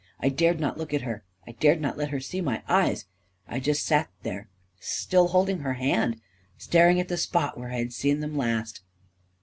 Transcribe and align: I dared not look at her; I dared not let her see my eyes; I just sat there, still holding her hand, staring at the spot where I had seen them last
I 0.19 0.29
dared 0.29 0.59
not 0.59 0.79
look 0.79 0.95
at 0.95 1.03
her; 1.03 1.23
I 1.45 1.51
dared 1.51 1.79
not 1.79 1.95
let 1.95 2.09
her 2.09 2.19
see 2.19 2.41
my 2.41 2.63
eyes; 2.67 3.05
I 3.47 3.59
just 3.59 3.85
sat 3.85 4.09
there, 4.23 4.49
still 4.79 5.27
holding 5.27 5.59
her 5.59 5.73
hand, 5.75 6.19
staring 6.57 6.99
at 6.99 7.07
the 7.07 7.17
spot 7.17 7.55
where 7.55 7.69
I 7.71 7.77
had 7.77 7.93
seen 7.93 8.19
them 8.19 8.35
last 8.35 8.81